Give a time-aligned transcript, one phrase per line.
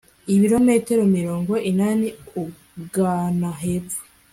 [0.33, 2.07] ibirometero mirongo inani
[2.41, 4.01] ugana hepfo